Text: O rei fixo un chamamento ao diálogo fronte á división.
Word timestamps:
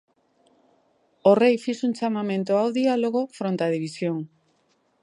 O 1.29 1.31
rei 1.41 1.55
fixo 1.63 1.83
un 1.89 1.93
chamamento 1.99 2.51
ao 2.55 2.73
diálogo 2.79 3.21
fronte 3.37 3.61
á 3.67 3.69
división. 3.77 4.17